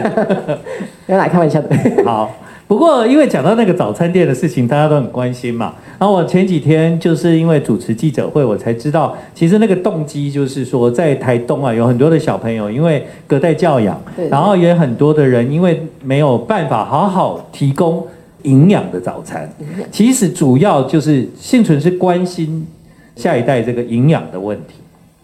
[1.06, 1.70] 原来开玩笑的。
[2.06, 2.32] 好。
[2.68, 5.74] 不过，因为讲到那个早餐店的事情，大家都很关心嘛。
[5.98, 13.98] 然后我前几天就是因为主持记者会，我才知道，其实那个动机就是说，在台东啊，有很多的小朋友因为隔代教养，
[14.30, 18.06] 然后也很多的人因为没有办法好好提供
[18.42, 19.50] 营养的早餐。
[19.90, 22.68] 其实主要就是幸存是关心
[23.16, 24.74] 下一代这个营养的问题。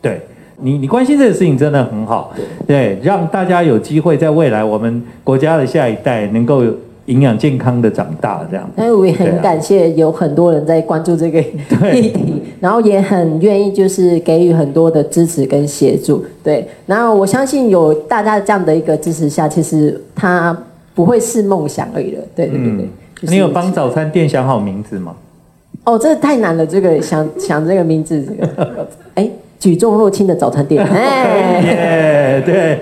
[0.02, 0.22] 对
[0.62, 2.34] 你，你关心这个事情真的很好。
[2.66, 6.64] 对，让大家有机会在未来我们国家的下一代能够。
[7.08, 8.70] 营养健康的长大，这样。
[8.76, 11.42] 那我也很感谢有很多人在关注这个
[11.94, 16.26] 议题，然后也很愿意就是给予很多的支持跟协助。
[16.44, 20.58] 对，然后我相信有大家这样的一个支持下，其实它
[20.96, 22.22] 不会是梦想而已了。
[22.36, 22.89] 对对对对。
[23.22, 25.16] 你有帮早餐店想好名字吗？
[25.84, 29.30] 哦，这太难了，这个想想这个名字，这个， 哎。
[29.63, 32.78] 举重若轻的早餐店， 哎，对，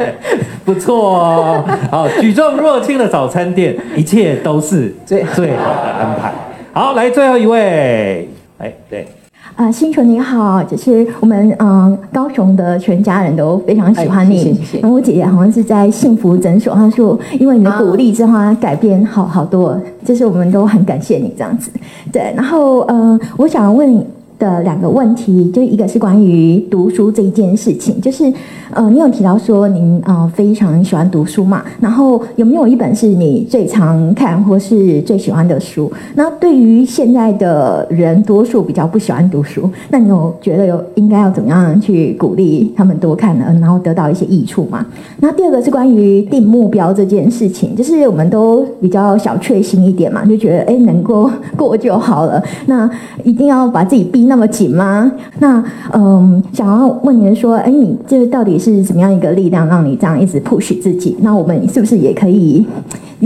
[0.65, 1.63] 不错哦。
[1.91, 6.33] 好，举重若轻的早餐店，一切都是最最好的安排。
[6.73, 9.07] 好，来最后一位，哎，对，
[9.55, 14.39] 啊、呃，新纯你好，就是我们嗯、呃、高雄的全家人都非常喜欢你。
[14.39, 14.53] 谢谢。
[14.55, 21.69] 谢谢，然后我姐姐好像是在幸福诊所，她说因为你的鼓励之后，她改变好好多，就是我们都很感谢你这样子。
[22.11, 24.03] 对，然后呃，我想问你。
[24.41, 28.34] 的两个问题，就一个是关于读书这一件事情，就是
[28.71, 35.91] 呃，你有提到说您呃非常喜欢读书嘛，然后有没有一本是你最常看或是最喜欢的书？
[36.15, 43.45] 那对于现在的人，多数比较不喜欢读书，那你有觉得有应该要怎么样去鼓励他们多看呢？
[43.62, 44.84] 然后得到一些益处吗？
[45.19, 52.89] 那第二个是关于定目标这件事情，就是我们都比较小确幸一点嘛，就觉得哎能够过就好了，那
[53.23, 54.30] 一定要把自己逼。
[54.31, 55.11] 那么紧吗？
[55.39, 61.17] 那嗯，想要问您说，哎，你这到底是怎么样一个力量，让你这样一直 push 自己？
[61.19, 62.65] 那我们是不是也可以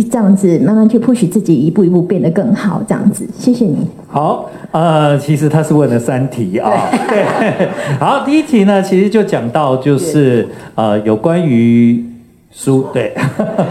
[0.10, 2.82] 这样子慢慢去 push 自己，一步一步变得更好？
[2.88, 3.88] 这样子，谢谢你。
[4.08, 6.72] 好，呃，其实他是问了三题啊。
[7.08, 12.04] 对，好，第一题呢，其实就讲到就是呃，有关于
[12.52, 12.88] 书。
[12.92, 13.16] 对，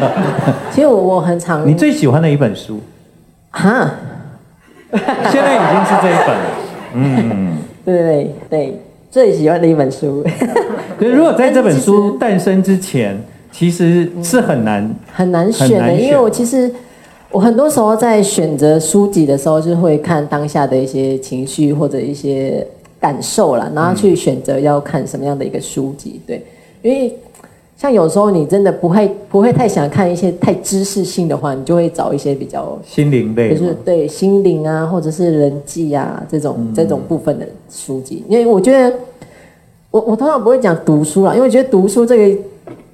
[0.71, 2.79] 其实我我很常，你最喜欢的一本书
[3.51, 3.91] 哈，
[4.93, 6.64] 现在已经是这一本了。
[6.95, 8.81] 嗯，对对对，
[9.11, 10.25] 最喜欢的一本书。
[10.99, 13.21] 可是如果在这本书诞生之前，
[13.51, 16.71] 其实是很难很难选的，因为我其实
[17.31, 22.67] 我很多时候在选择书籍的时候，就会看当下的一些情绪或者一些
[23.01, 26.21] 感受啦，然后去选择要看什么样的一个书籍。
[26.27, 26.43] 对，
[26.83, 27.13] 因为
[27.77, 38.23] 像有时候你真的不会不会太想看一些太知识性的话，你就会找一些比较心灵类，就是对心灵啊，或者是人际啊这种、嗯、这种部分的书籍。
[38.29, 38.95] 因为我觉得
[39.91, 42.43] 我我通常不会讲读书啦，因为我觉得读书这个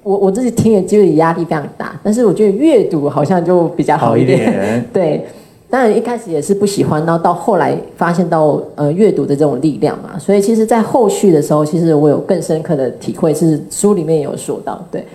[0.03, 5.25] 我我自己听的就是压力非常大，但是我觉得阅读好像就比较好一点，一点 对。
[5.71, 15.05] 当然一开始也是不喜欢，然后到后来发现到呃阅读的这种力量嘛，所以其实，在后续的时候，其实我有更深刻的体会，是书里面有说到，对。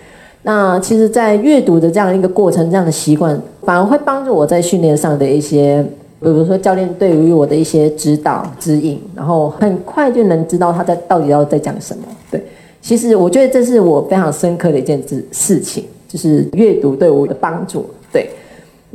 [0.43, 5.85] 那其实，在阅读的这样一个过程，这样的习惯，反而会帮助我在训练上的一些，
[6.21, 12.05] 比如说教练对于我的一些指导指引，然后很快就能知道他在到底要在讲什么。
[12.31, 12.43] 对，
[12.81, 18.31] 其实我觉得这是我非常深刻的一件事事情，就是阅读对我的帮助，对。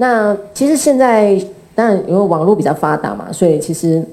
[0.01, 1.39] 那其实现在
[1.75, 4.03] 当然因为网络比较发达嘛，所以其实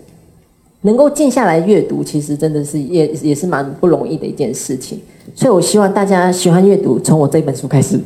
[0.82, 5.00] 能够静下来阅读，其实真的是也也是蛮不容易的一件事情。
[5.34, 7.98] 所以我希望大家喜欢阅读，从我这本书开始。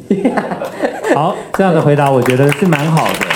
[1.12, 3.26] 好，这样的回答我觉得是蛮好的。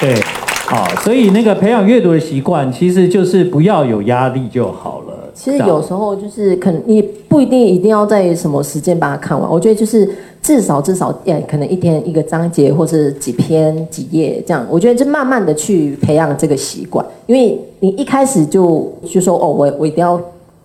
[0.00, 0.20] 对，
[0.66, 5.30] 好，所以那个培养阅读的习惯，其实就是不要有压力就好了。
[5.32, 10.10] 其实有时候就是可能你不一定一定要在什么时间把它看完，我觉得就是。
[10.42, 14.66] 至少至少，也，可能一天一个章节，或是几篇几页这样。
[14.68, 20.20] 我觉得就慢慢的去培养这个习惯，因为你一开始就就说哦，我我一定要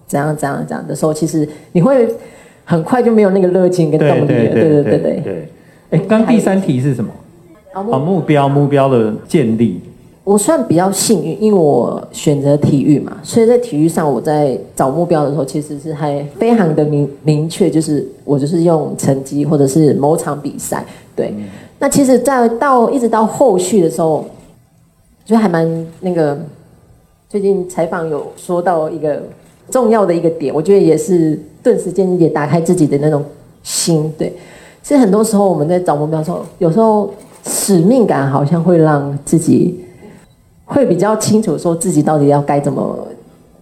[0.07, 2.07] 怎样怎样怎样的时候，其实你会
[2.65, 4.53] 很快就没有那个热情跟动力了。
[4.53, 5.49] 对对对对对
[5.91, 7.11] 哎，刚第三题是什么？
[7.71, 9.79] 啊，目标目标的建立。
[10.27, 20.85] 我算比较幸运，因为我选择体育嘛，所以在体育上，我在找目标的时候，其实是还非常的明明确，就是我就是用成绩或者是某场比赛。
[21.15, 21.45] 对，嗯、
[21.79, 24.25] 那其实，在到一直到后续的时候，
[25.23, 26.37] 就还蛮那个。
[27.29, 29.23] 最近采访有说到一个
[29.71, 33.23] 重要的一个点，我觉得也是顿时间也打开自己的那种
[33.63, 34.13] 心。
[34.17, 34.33] 对，
[34.83, 37.13] 其实很多时候我们在找目标的时候，有时候
[37.45, 39.86] 使命感好像会让自己。
[40.67, 43.07] 会比较清楚说自己到底要该怎么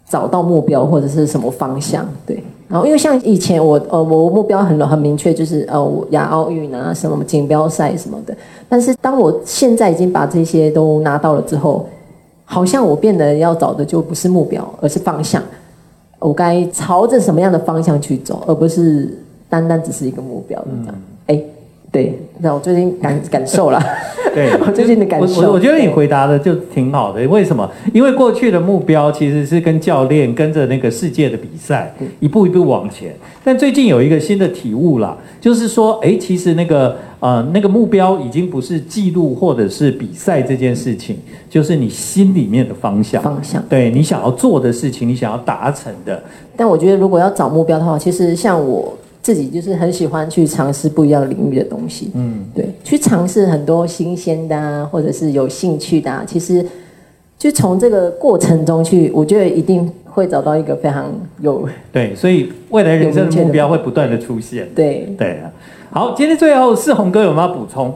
[0.09, 2.43] 找到目标或者是什么方向，对。
[2.67, 8.35] 然后因为像以前我呃我目标很很明确，就是呃我亚奥运啊什么锦标赛什么的。
[8.67, 11.87] 但是当我现在已经把这些都拿到了之后，
[12.43, 15.41] 好像我变得要找的就不是目标，而是方向。
[16.17, 19.15] 我该朝着什么样的方向去走，而不是
[19.47, 20.95] 单单只是一个目标这样。
[20.97, 21.14] 嗯。
[21.95, 23.81] 对，那我最近感感受了。
[24.35, 25.43] 对，我最近的感受。
[25.43, 27.25] 我我觉得你回答的就挺好的。
[27.29, 27.71] 为什么？
[27.93, 33.15] 因为过去的目标其实是跟教练跟着那个世界的比赛，一步一步往前。
[33.45, 41.15] 但最近有一个新的体悟啦，就是说，哎，其实那个呃那个目标已经不是记录或者是比赛这件事情，
[41.49, 43.23] 就是你心里面的方向。
[43.23, 43.63] 方向。
[43.69, 46.21] 对，你想要做的事情，你想要达成的。
[46.57, 48.93] 但我觉得，如果要找目标的话，其实像我。
[49.25, 56.23] 自己就是很喜欢去尝试不一样领域的东西，嗯，对，去尝试很多新鲜的啊，或者是有兴趣的啊。
[56.27, 56.63] 其实，
[57.35, 61.11] 就从这个过程中去，我觉得一定会找到一个非常
[61.41, 64.69] 有对，所以未来人生的目标会不断的出现。
[64.75, 65.51] 对对啊，
[65.89, 67.91] 好，今天最后是红哥有没有补充？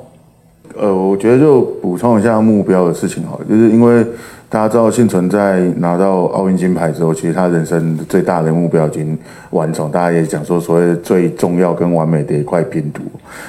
[0.76, 4.04] 呃，我觉得就补充一下目标的事情好了，就是因为。
[4.52, 9.16] 大家知道，幸存在拿到奥运金牌之后，其实他人生最大的目标已经
[9.52, 9.92] 完成。
[9.92, 13.04] 大家也讲说，所谓最重要跟完美的一块拼图。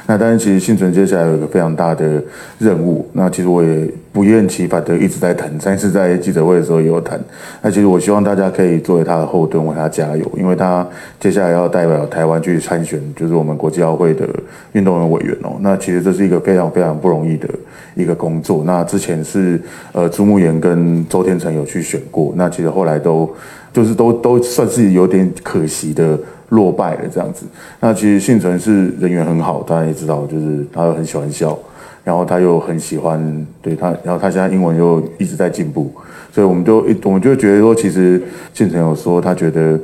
[0.07, 2.23] 那但是，其实幸存接下来有一个非常大的
[2.59, 3.09] 任务。
[3.15, 7.19] 那其实我也不厌其烦的一直在谈，上次在记者会的时候也有谈。
[7.63, 10.87] 那其实我希望大家可以作为他的后盾，为他加油，因为他
[11.19, 14.29] 接下来要代表台湾去参选，就是我们国际奥会的
[14.73, 15.57] 运动员委员哦。
[15.61, 17.49] 那其实这是一个非常非常不容易的
[17.95, 18.63] 一个工作。
[18.67, 19.59] 那之前是
[19.93, 23.29] 呃朱木炎跟周天成有去选过，那其实后来都
[23.73, 26.19] 就是都都算是有点可惜的
[26.51, 27.47] 落败了这样子。
[27.81, 31.59] 那其实幸存是人缘很好，大家也知道，就是他又很喜欢笑，
[32.03, 35.93] 然后他又很喜欢对他，然后他现在英文又一直在进步，
[36.33, 38.21] 所以我们就一我们就觉得说，其实
[38.53, 39.79] 幸存有说他觉得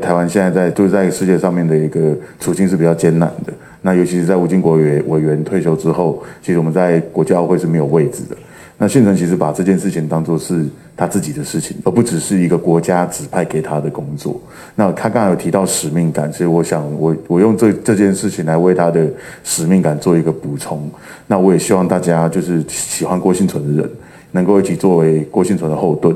[0.00, 3.52] 台湾现在在就是在世界上面的一个处境是比较艰难的。
[3.82, 8.36] 那尤其是在吴金国委委员退休之后，其实我们在国际奥会是没有位置的。
[8.78, 14.38] 那幸存其实把这件事情当做是他自己的事情，而不只是一个国家指派给他的工作。
[14.74, 19.08] 那他刚才有提到使命感，所以我想我我用这这件事情来为他的
[19.42, 20.90] 使命感做一个补充。
[21.26, 23.90] 那我也希望大家就是喜欢郭幸存的人，
[24.32, 26.14] 能够一起作为郭幸存的后盾。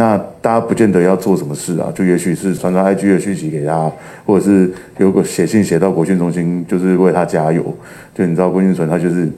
[0.00, 3.92] 那大家不见得要做什么事啊，就也许是传传 IG 的讯息给他，
[4.24, 7.62] 或者是有个写信写到国训中心，就是为他加油。
[8.14, 9.28] 就你知道郭俊存，他就是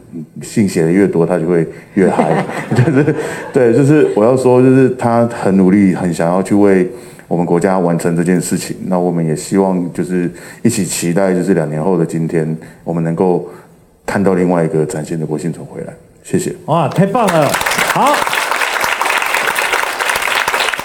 [0.40, 2.44] 信写的越多，他就会越嗨。
[2.70, 3.14] 就是
[3.52, 6.88] 对，就是我要说，就是他很努力，很想要去为
[7.26, 8.76] 我们国家完成这件事情。
[8.86, 10.30] 那我们也希望就是
[10.62, 13.50] 一起期待，就是两年后的今天，我们能够
[14.06, 15.92] 看到另外一个崭新的郭婞淳回来。
[16.22, 16.54] 谢谢。
[16.66, 17.48] 哇，太棒了！
[17.92, 18.12] 好，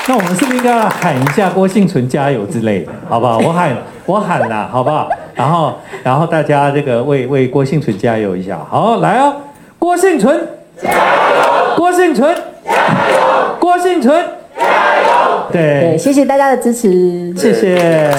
[0.10, 3.39] 那我们是不是应该要喊一下郭幸存加油之类的，好不好？
[3.39, 5.10] 我喊，我喊啦，好不好？
[5.36, 8.58] 然后，然后大家这个为为郭幸存加油一下。
[8.70, 9.36] 好，来哦，
[9.78, 10.47] 郭幸存，
[10.82, 11.76] 加油！
[11.76, 12.34] 郭幸存，
[12.66, 12.72] 加
[13.12, 13.58] 油！
[13.60, 14.26] 郭幸存，
[14.58, 14.64] 加
[15.01, 15.43] 油！
[15.51, 18.10] 对，对，谢谢大家的支持，谢谢。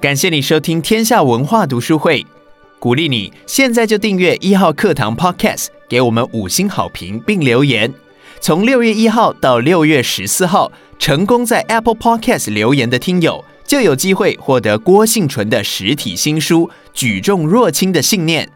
[0.00, 2.26] 感谢你收听天下文化读书会，
[2.82, 7.94] 鼓励你现在就订阅一号课堂 Podcast，给我们五星好评并留言。
[8.40, 18.46] 从六月一号到六月十四号，成功在 Apple Podcast 留言的听友，就有机会获得郭幸纯的实体新书《举重若轻的信念》。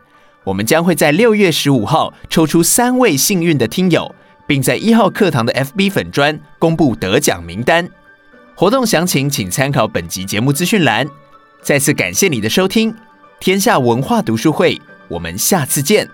[0.42, 4.12] 我们将会在六月十五号抽出三位幸运的听友，
[4.44, 7.88] 并在一号课堂的 FB 粉专公布得奖名单。
[8.56, 11.06] 活动详情请参考本集节目资讯栏。
[11.62, 12.92] 再次感谢你的收听，
[13.38, 16.08] 天下文化读书会，我们下次见。